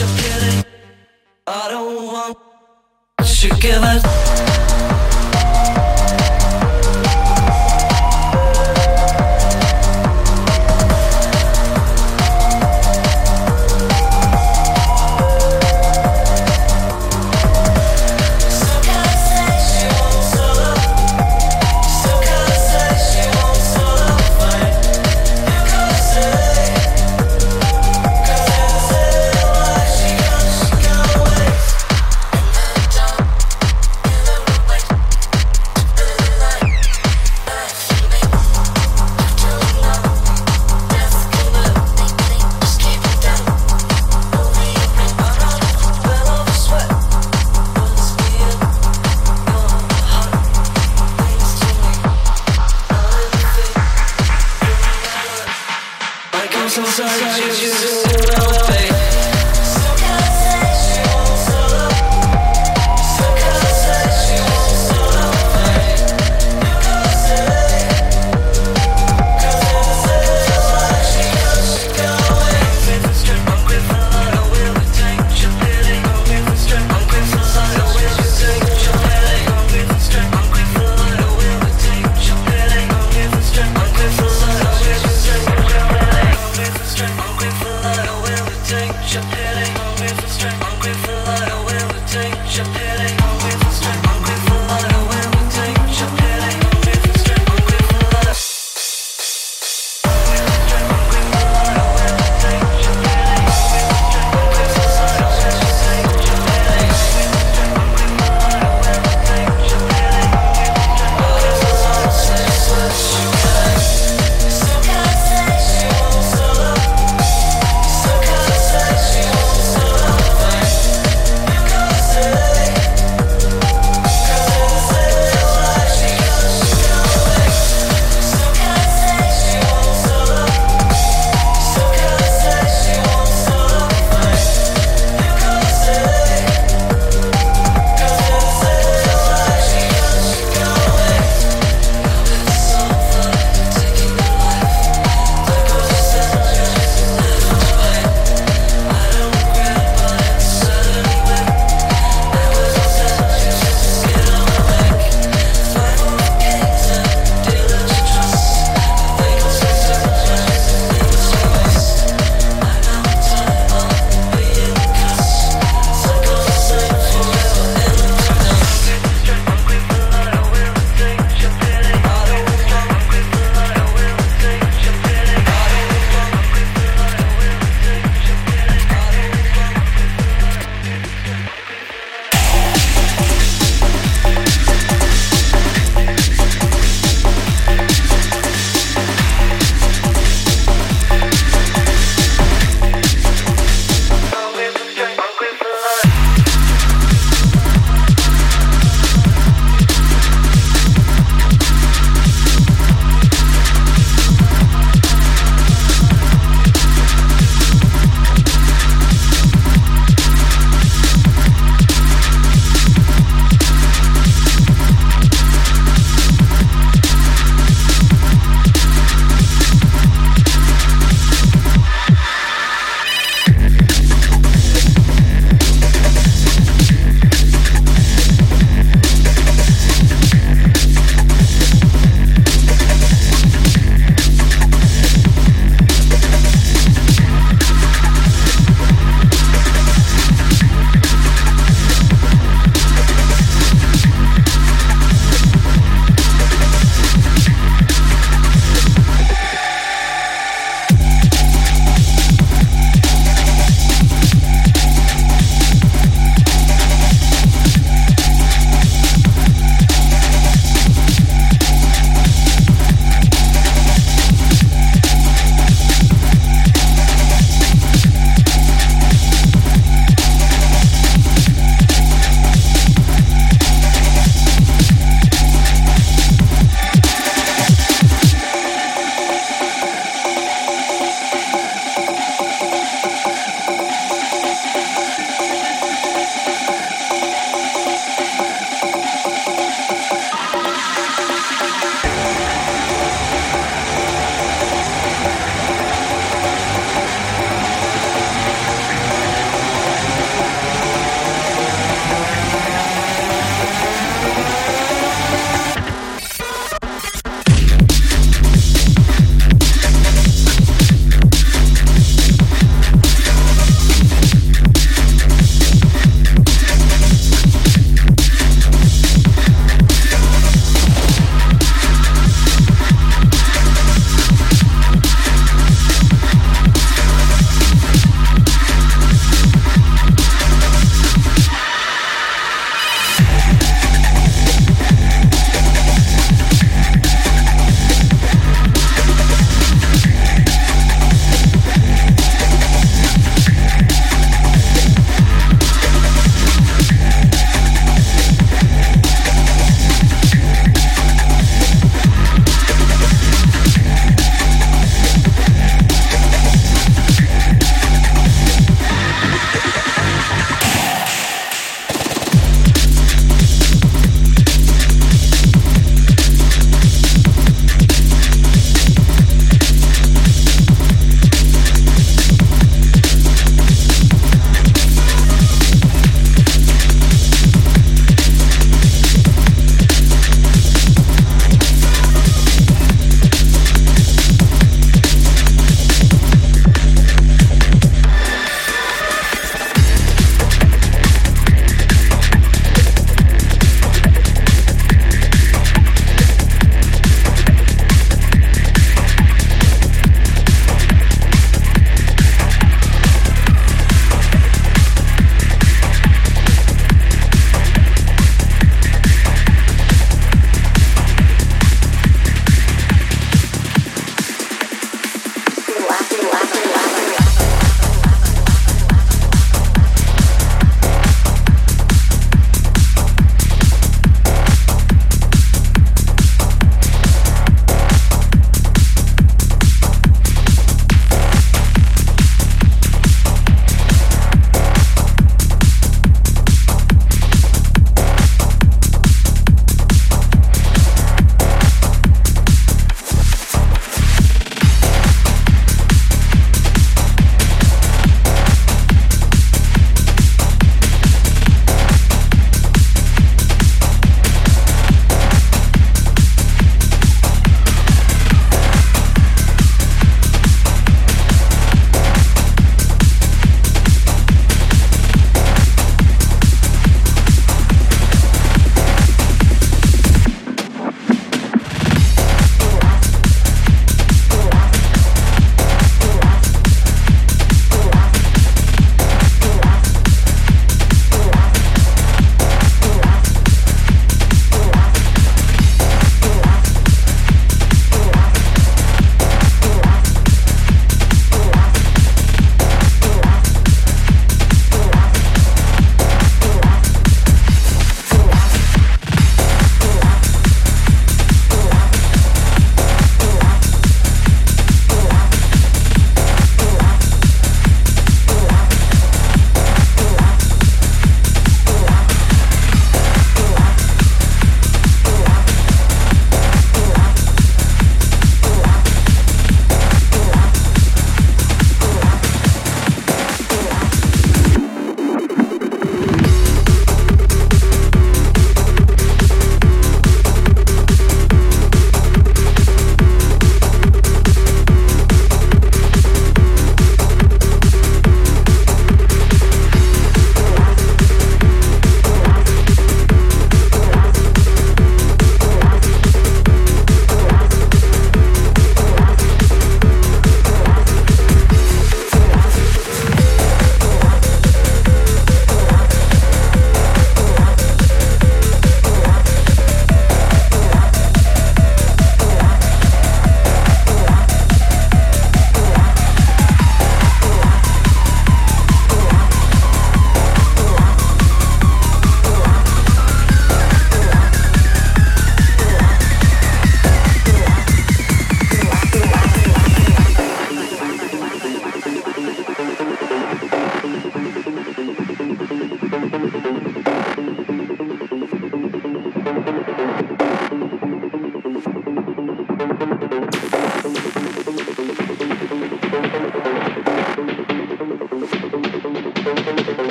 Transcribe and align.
I 0.00 1.68
don't 1.70 2.06
want 2.06 2.38
you 3.42 3.50
give 3.58 3.82
us 3.82 4.47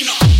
Argentina. 0.00 0.37